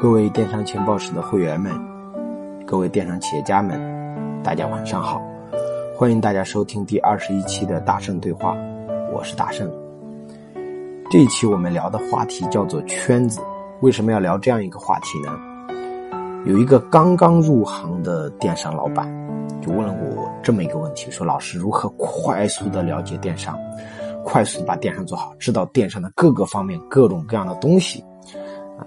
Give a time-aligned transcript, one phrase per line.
[0.00, 1.72] 各位电商情报室的会员们，
[2.64, 3.80] 各位电商企业家们，
[4.44, 5.20] 大家晚上好！
[5.96, 8.54] 欢迎大家收听第二十一期的大圣对话，
[9.12, 9.68] 我是大圣。
[11.10, 13.40] 这一期我们聊的话题叫做圈子。
[13.80, 15.36] 为什么要聊这样一个话题呢？
[16.46, 19.08] 有一个刚刚入行的电商老板
[19.60, 23.58] 就问了我这么一个问题：说老师如何快速的了解电商，
[24.30, 28.04] 快速把电商做好，知道电商的各个方面、各种各样的东西？
[28.78, 28.84] 啊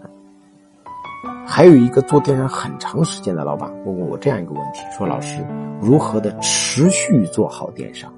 [1.44, 5.44] 还有一个做电商很长时间的老板问过我这样一个问题：说老师，
[5.82, 8.14] 如何的持续做好电商？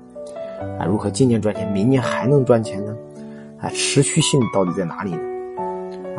[0.78, 2.94] 啊，如何今年赚钱，明年还能赚钱呢？
[3.62, 5.24] 啊，持续性到底在哪里呢？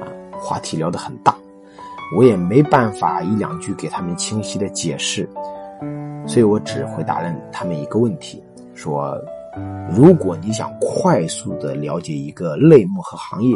[0.00, 0.08] 啊，
[0.40, 1.36] 话题聊得很大，
[2.16, 5.28] 我也没办法一两句给他们清晰的解释，
[6.26, 8.42] 所以我只回答了他们一个问题：
[8.74, 9.14] 说，
[9.90, 13.54] 如果你想快速的了解一个类目和行业。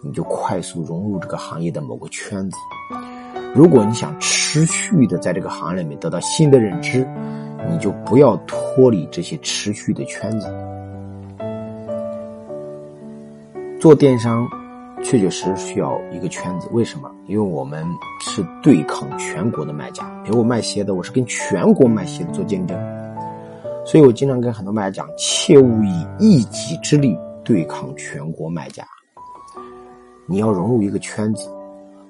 [0.00, 2.56] 你就快速融入这个行业的某个圈子。
[3.52, 7.04] 如果你想持续的在这个行业里面得到新的认知，
[7.68, 10.46] 你就不要脱离这些持续的圈子。
[13.80, 14.46] 做电商
[15.02, 17.10] 确确实实需要一个圈子，为什么？
[17.26, 17.84] 因为我们
[18.20, 20.08] 是对抗全国的卖家。
[20.22, 22.78] 比如我卖鞋的，我是跟全国卖鞋的做竞争，
[23.88, 28.84] 所以我经常跟很多卖家讲：切勿以一己之力对抗全国卖家。
[30.26, 31.48] 你要融入一个圈子，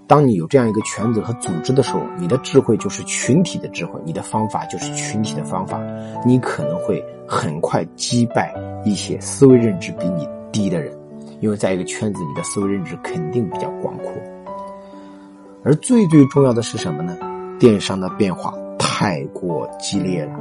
[0.05, 5.81] 当你有这样一个圈子和组织的时候，你的智慧就是群体的智慧，你的方法就是群体的方法，
[6.27, 8.53] 你可能会很快击败
[8.85, 10.93] 一些思维认知比你低的人，
[11.39, 14.13] 因为在一个圈子，你的思维认知肯定比较广阔。
[15.63, 17.17] 而最最重要的是什么呢？
[17.57, 20.33] 电商的变化太过激烈了，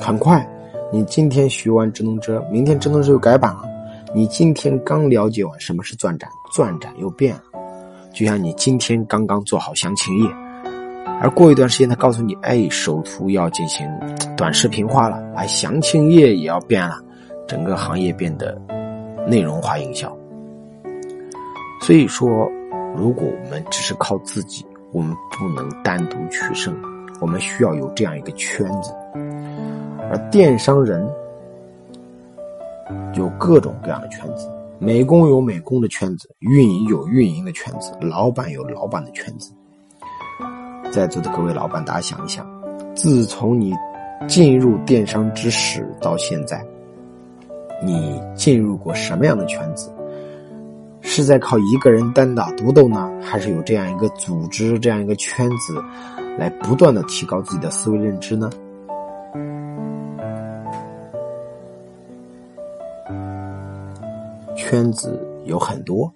[0.00, 0.48] 很快，
[0.90, 3.62] 你今天学完直通车，明天直通车又改版了。
[4.14, 7.42] 你今天刚了解完什么是钻展，钻展又变了，
[8.14, 10.30] 就像你今天刚刚做好详情页，
[11.20, 13.86] 而过一段时间他告诉你，哎，首图要进行
[14.34, 16.98] 短视频化了，哎，详情页也要变了，
[17.46, 18.58] 整个行业变得
[19.26, 20.10] 内容化营销。
[21.82, 22.50] 所以说，
[22.96, 26.74] 如果我们只是靠自己，我们不能单独取胜，
[27.20, 28.90] 我们需要有这样一个圈子，
[30.10, 31.08] 而电商人。
[33.14, 34.48] 有各种各样的圈子，
[34.78, 39.52] 美工有美工的圈子，运营有运营的圈子，老板有老板的圈子。
[40.90, 42.46] 在座的各位老板，大家想一想，
[42.94, 43.74] 自从你
[44.26, 46.64] 进入电商之时到现在，
[47.84, 49.92] 你进入过什么样的圈子？
[51.02, 55.82] 是在靠一个人单打独斗呢，还是有这样一个组织、这样一个圈子，
[56.38, 58.48] 来不断的提高自己的思维认知呢？
[64.68, 66.12] 圈子有很多，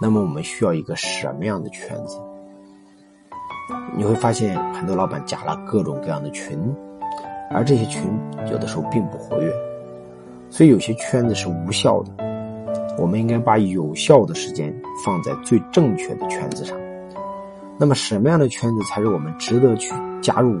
[0.00, 2.18] 那么我们需要一个什么样的圈子？
[3.96, 6.58] 你会发现很多老板加了各种各样的群，
[7.52, 8.02] 而这些群
[8.50, 9.54] 有的时候并不活跃，
[10.50, 12.12] 所以有些圈子是无效的。
[12.98, 14.74] 我们应该把有效的时间
[15.04, 16.76] 放在最正确的圈子上。
[17.78, 20.60] 那么什么样的圈子才是我们值得去加入，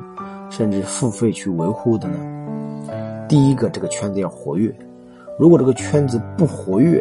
[0.50, 3.26] 甚至付费去维护的呢？
[3.28, 4.72] 第一个，这个圈子要活跃。
[5.38, 7.00] 如果这个圈子不活跃，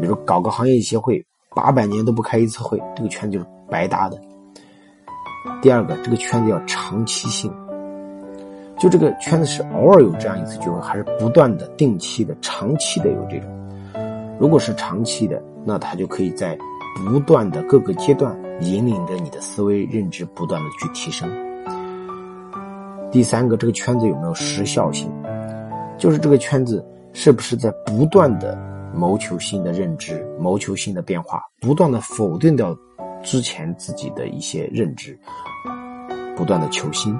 [0.00, 4.20] 比如搞个行业协会，八百年都不开一次会，这个圈子就是白搭的。
[5.62, 7.54] 第二个，这个圈子要长期性，
[8.76, 13.48] 就这个圈子是偶尔有这样一次聚会，还是不断的、定期的、长期的有这种。
[14.40, 16.58] 如果是长期的，那它就可以在
[17.06, 21.30] 不断的各个阶段引领着你的思维认知，不断的去提升。
[23.12, 25.08] 第三个，这个圈子有没有时效性？
[25.96, 26.84] 就是这个圈子。
[27.14, 28.58] 是不是在不断的
[28.92, 32.76] 谋求新的认知，谋求新的变化，不断的否定掉
[33.22, 35.16] 之前自己的一些认知，
[36.36, 37.16] 不断的求新？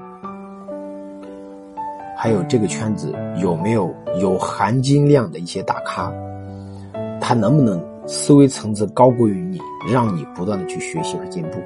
[2.17, 6.13] 还有这个圈子有没有有含金量的一些大咖？
[7.21, 9.61] 他能不能思维层次高过于你，
[9.93, 11.63] 让你不断的去学习和进步？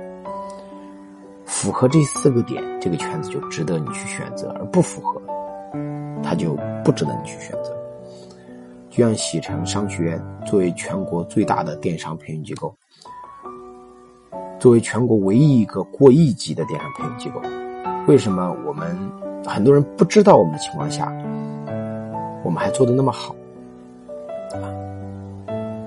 [1.47, 5.19] 符合这四个点，这个圈子就值得你去选择；而不符合，
[6.23, 6.55] 他就
[6.85, 7.78] 不值得你去选择。
[8.91, 12.75] 就像喜成商学院作为全国最大的电商培训机构，
[14.59, 17.41] 作为全国唯一一个过亿级的电商培训机构，
[18.07, 18.97] 为什么我们
[19.47, 21.13] 很多人不知道我们的情况下，
[22.43, 23.35] 我们还做的那么好？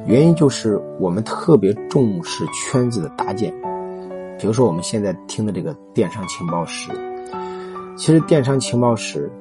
[0.05, 3.53] 原因就是我们特别重视圈子的搭建。
[4.39, 6.91] 比如说我们现在听的这个电商情报室，
[7.95, 9.31] 其实电商情报室。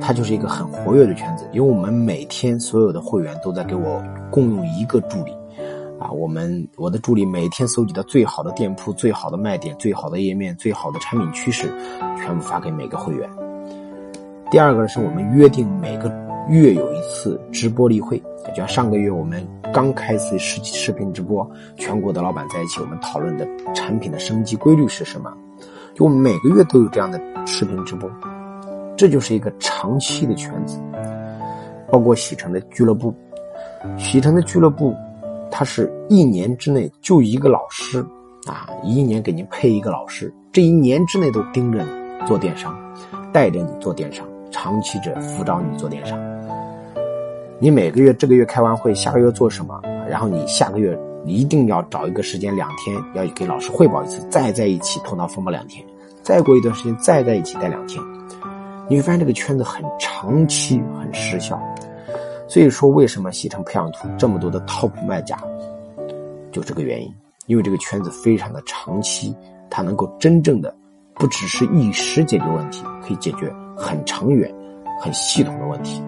[0.00, 5.32] 它就是一个很活跃的圈子，因为我们每天所有的会员都在给我共用一个助理，
[5.98, 11.72] 啊，我们我的助理每天搜集的最好的店铺、最好的卖点、最好的页面、最好的产品趋势，
[12.18, 13.28] 全部发给每个会员。
[14.50, 16.12] 第二个是我们约定每个
[16.48, 25.32] 月有一次直播例会，就像上个月我们刚开始视视频直播，全国的老板在一起，我们讨论的产品的升级规律是什么？
[25.94, 28.10] 就我们每个月都有这样的视频直播，
[28.96, 30.80] 这就是一个长期的圈子。
[31.90, 33.14] 包括喜成的俱乐部，
[33.96, 34.94] 喜成的俱乐部。
[35.50, 38.04] 它是一年之内就一个老师，
[38.46, 42.76] 啊，一年给您配一个老师，这一年之内都盯着你做电商，
[43.32, 46.18] 带着你做电商，长期着辅导你做电商。
[47.60, 49.80] 你每个月这个月开完会，下个月做什么？
[50.08, 55.86] 然后你下个月一定要找一个时间，两天要给老师汇报一次，再在一起头脑风暴两天，
[56.20, 58.02] 再过一段时间再在一起待两天，
[58.88, 61.60] 你会发现这个圈子很长期，很失效。
[62.46, 65.36] 所以说，为什么西城培养土这么多的 top 卖家，
[66.52, 67.12] 就这个原因。
[67.46, 69.34] 因为这个圈子非常的长期，
[69.68, 70.74] 它能够真正的
[71.14, 74.50] 不只是一时解决问题，可以解决很长远、
[75.00, 76.02] 很系统的问题。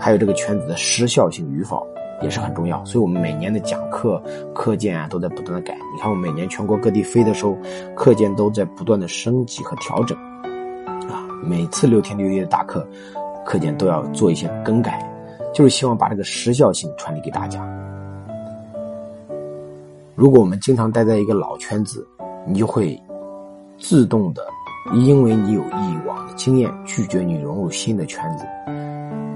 [0.00, 1.86] 还有这个圈子的时效性与否
[2.22, 2.82] 也是很重要。
[2.84, 4.22] 所以我们每年的讲课
[4.54, 5.74] 课件啊都在不断的改。
[5.94, 7.56] 你看，我每年全国各地飞的时候，
[7.94, 10.16] 课件都在不断的升级和调整。
[11.46, 12.86] 每次六天六夜的大课，
[13.44, 15.00] 课件都要做一些更改。
[15.54, 17.64] 就是希望把这个时效性传递给大家。
[20.14, 22.06] 如果我们经常待在一个老圈子，
[22.46, 23.00] 你就会
[23.78, 24.42] 自动的，
[24.92, 28.44] 因为你有以往的经验，拒绝你融入新的圈子。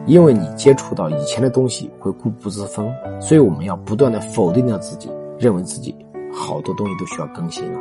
[0.07, 5.95] 因为你接触到以前的东西会固步自封，所以我们要不断的否定掉自己，认为自己
[6.35, 7.79] 好多东西都需要更新了。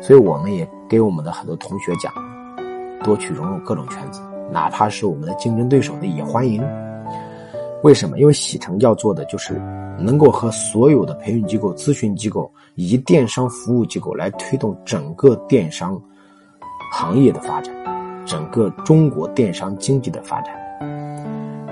[0.00, 2.12] 所以我们也给我们的很多同学讲，
[3.02, 4.20] 多去融入各种圈子，
[4.50, 6.62] 哪怕是我们的竞争对手的也欢迎。
[7.82, 8.18] 为什么？
[8.18, 9.54] 因为喜成要做的就是
[9.98, 16.00] 能够和所有的培训机构、咨询机构以及电商服务机构来推动整个电商
[16.92, 17.74] 行业的发展，
[18.26, 20.54] 整个中国电商经济的发展。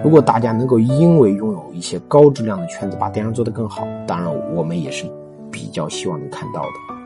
[0.03, 5.05] 如果大家能够因为拥有一些高质量的圈子，把电商做得更好，当然我们也是
[5.51, 6.98] 比较希望能看到的。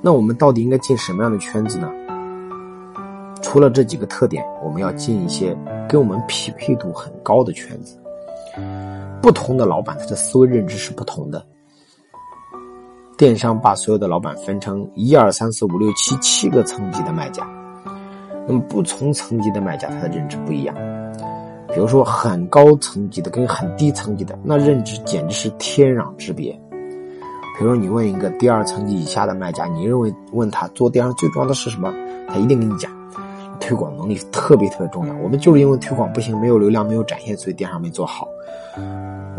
[0.00, 1.90] 那我们到底应该进什么样的圈子呢？
[3.42, 5.56] 除了这几个特点，我们要进一些
[5.88, 7.98] 跟我们匹配度很高的圈子。
[9.20, 11.44] 不同的老板，他的思维认知是不同的。
[13.16, 17.44] 电商把所有的老板分成一二三四五六七七个层级的卖家，
[18.46, 20.74] 那么不同层级的卖家，他的认知不一样。
[21.74, 26.58] 比如说很高层级的跟很低层级的，那认知简直是天壤之别。
[27.58, 31.92] 比如你问一个第二层级以下的卖家，你认为问他做电商最重要的是什么？
[32.28, 32.90] 他一定跟你讲。
[33.60, 35.14] 推广能力特别特别重要。
[35.16, 38.28] 我们就是因为推广不行，没有流量，没有展现，所以电商没做好。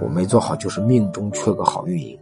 [0.02, 2.20] 我没做好，就是命中缺个好运营。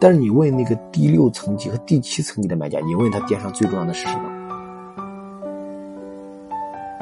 [0.00, 4.28] 但是你问那个第六层级和第七层级的买家，你问他电商最重要的是什么？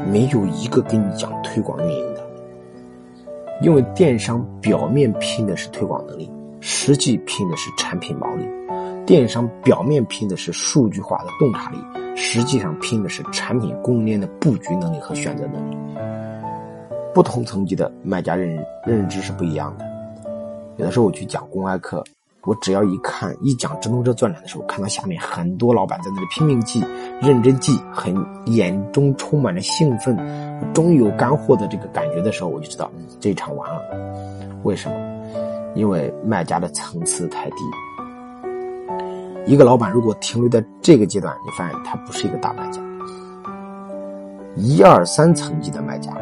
[0.07, 2.23] 没有一个跟你讲推广运营的。
[3.63, 8.45] 因为电商表面拼的是推广能力，实际拼的是产品毛利。
[9.07, 11.79] 电商表面拼的是数据化的洞察力。
[12.15, 15.77] 实际上拼的是产品供应链的布局能力和选择能力。
[17.15, 19.87] 不同层级的卖家认认知是不一样的。
[20.77, 22.03] 有的时候我去讲公开课，
[22.43, 26.85] 我只要一看一讲直通车钻展的时候，看到下面很多老板在那里拼命记、
[27.23, 28.15] 认真记，很
[28.47, 30.17] 眼中充满着兴奋，
[30.75, 33.81] 终有干货的这个感觉的时候，我就知道这一场完了。
[34.65, 35.08] 为什么？
[35.79, 37.57] 因为卖家的层次太低。
[39.47, 42.83] 一个老板如果停留在这个阶段，你发现他不是一个大卖家。
[44.57, 46.13] 一二三层级的卖家，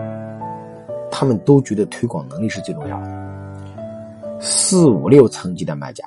[1.11, 4.39] 他们都觉得推广能力是最重要的。
[4.39, 6.05] 四五六层级的卖家，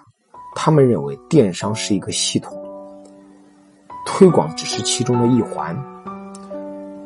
[0.56, 2.56] 他们认为电商是一个系统，
[4.06, 5.76] 推广只是其中的一环。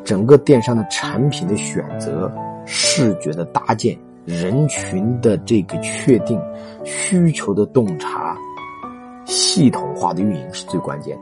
[0.04, 2.30] 整个电商的产品的选择、
[2.66, 6.42] 视觉的搭建、人群的这个确定、
[6.84, 8.38] 需求的洞察。
[9.26, 11.22] 系统化的运营是最关键的，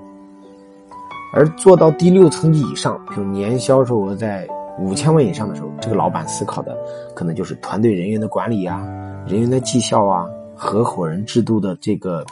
[1.35, 4.47] 而做到第六层级以上，比如年销售额在
[4.79, 6.75] 五千万以上的时候，这个老板思考的
[7.15, 8.81] 可能就是团队人员的管理啊、
[9.27, 12.25] 人员的绩效啊、合伙人制度的这个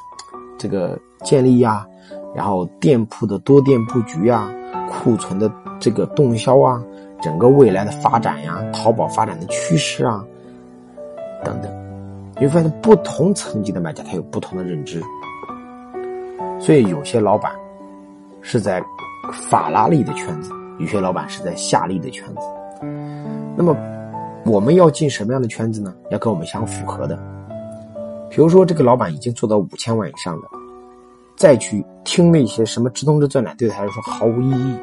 [0.58, 1.86] 这个建立呀，
[2.36, 4.52] 然后店铺的多店布局啊、
[4.90, 6.84] 库存的这个动销啊、
[7.22, 10.26] 整个未来的发展呀、淘宝发展的趋势啊
[11.44, 11.72] 等等，
[12.36, 15.02] 你会发现不同层级的卖家他有不同的认知。
[16.60, 17.52] 所以有些老板
[18.42, 18.84] 是在
[19.32, 22.42] 法拉利的圈子，有些老板是在夏利的圈子。
[23.56, 23.76] 那么
[24.46, 25.94] 我们要进什么样的圈子呢？
[26.12, 27.18] 要跟我们相符合的。
[28.30, 30.48] 比如说，这个老板已经做到五千万以上的，
[31.36, 34.74] 再去听那些什么直通车钻奶，对他来说毫无意义。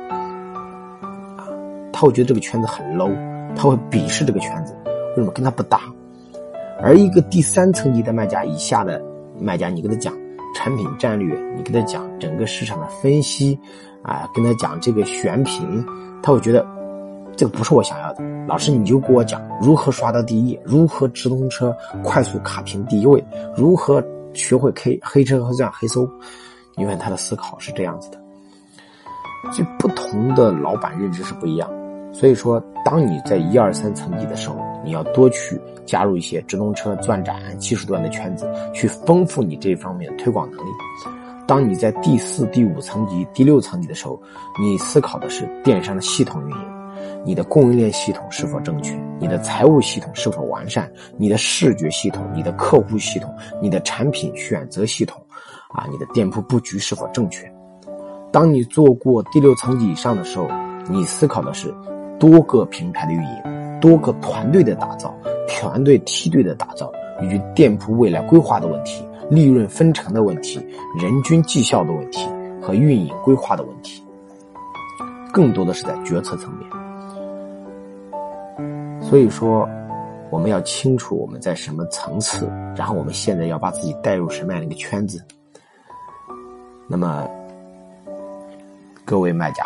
[1.37, 1.47] 啊，
[1.93, 3.15] 他会觉得这个圈子很 low，
[3.55, 5.81] 他会鄙视这个圈子，为什么跟他不搭？
[6.81, 9.03] 而一个第三层级的卖家以下的
[9.39, 10.13] 卖家，你跟他讲
[10.55, 13.59] 产品战略，你跟他讲整个市场的分析，
[14.03, 15.85] 啊，跟他讲这个选品，
[16.23, 16.67] 他会觉得
[17.37, 18.25] 这个不是我想要的。
[18.47, 23.25] 老师，你就给我讲如何刷到第一，如何直通车快速卡屏第一位，
[23.57, 24.03] 如何
[24.35, 26.09] 学会 K 黑车黑钻黑搜。
[26.77, 28.21] 因为他的思考是这样子的，
[29.51, 31.67] 所以不同的老板认知是不一样。
[32.13, 34.57] 所以说，当你在一二三层级的时候，
[34.87, 35.61] 你要多去。
[35.85, 40.69] 加入一些直通车钻展技术端的圈子，去丰富你这方面的推广能力。
[41.47, 44.21] 当你在第四、第五层级、第六层级的时候，
[44.61, 46.69] 你思考的是电商的系统运营，
[47.25, 55.25] 你的供应链系统是否正确，你的财务系统是否完善，你的视觉系统、你的客户系统、你的产品选择系统，
[55.69, 57.49] 啊，你的店铺布局是否正确。
[58.33, 60.49] 当你做过第六层级以上的时候，
[60.91, 61.73] 你思考的是
[62.19, 65.15] 多个平台的运营，多个团队的打造。
[65.49, 66.93] 团队梯队的打造，
[67.23, 70.59] 以及店铺未来规划的问题、利润分成的问题、
[71.01, 72.29] 人均绩效的问题
[72.61, 74.05] 和运营规划的问题，
[75.33, 76.69] 更多的是在决策层面。
[79.01, 79.67] 所以说，
[80.31, 85.25] 我们要清楚我们在什么层次，然后我们现在要把自己带入什么样的一个圈子。
[86.87, 87.27] 那么，
[89.05, 89.65] 各位卖家，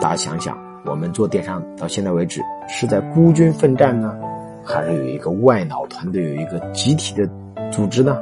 [0.00, 4.14] 大家想想，我们做电商到现在为止，是在孤军奋战呢？
[4.64, 7.28] 还是有一个外脑团队，有一个集体的
[7.70, 8.18] 组织呢。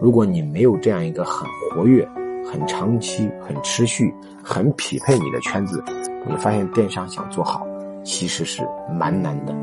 [0.00, 2.06] 如果你没有这样一个很活跃、
[2.50, 4.12] 很长期、很持续、
[4.42, 5.82] 很匹配你的圈子，
[6.26, 7.66] 你发现电商想做好，
[8.04, 9.54] 其实是蛮难的。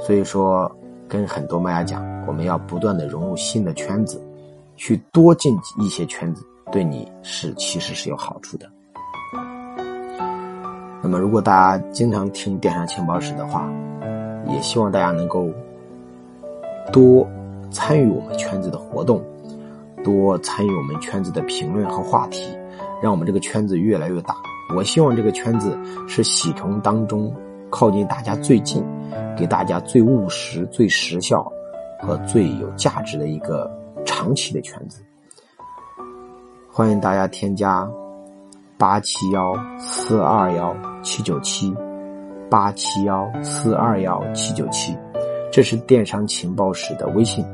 [0.00, 0.70] 所以说，
[1.08, 4.20] 跟很多卖家讲，我们要不断的融入新的圈子，
[4.76, 8.68] 去多进一些圈子，对你是其实是有好处的。
[11.06, 13.70] 那么，如果大家经常听电商情报室的话，
[14.48, 15.48] 也希望大家能够
[16.92, 17.24] 多
[17.70, 19.24] 参与我们圈子的活动，
[20.02, 22.58] 多参与我们圈子的评论和话题，
[23.00, 24.34] 让我们这个圈子越来越大。
[24.74, 27.32] 我希望这个圈子是喜虫当中
[27.70, 28.84] 靠近大家最近，
[29.38, 31.48] 给大家最务实、最实效
[32.00, 33.70] 和最有价值的一个
[34.04, 35.04] 长期的圈子。
[36.68, 37.88] 欢迎大家添加
[38.78, 41.74] 八七幺四二幺七九七。
[42.48, 44.96] 八七幺四二幺七九七，
[45.50, 47.44] 这是电商情报室的微信。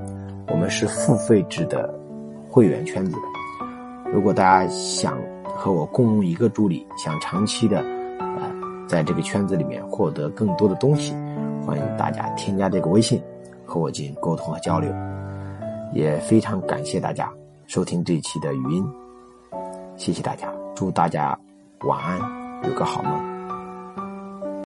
[0.48, 1.88] 我们是付费制的
[2.46, 3.16] 会员圈子。
[4.12, 5.18] 如果大家想
[5.56, 7.78] 和我共用一个助理，想长期的
[8.18, 8.52] 呃
[8.86, 11.14] 在这个圈子里面获得更多的东西，
[11.66, 13.22] 欢迎大家添加这个微信
[13.64, 14.92] 和我进行沟通和交流。
[15.94, 17.32] 也非常感谢大家
[17.66, 18.86] 收听这一期的语音，
[19.96, 21.38] 谢谢大家，祝大家
[21.80, 22.20] 晚安，
[22.64, 23.31] 有个好梦。